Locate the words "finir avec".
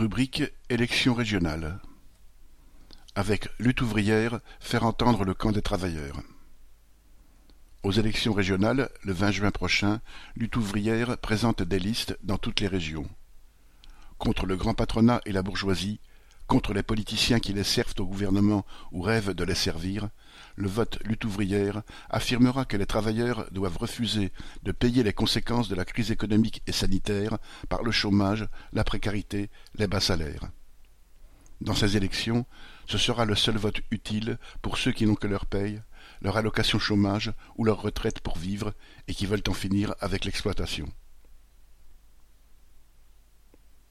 39.54-40.24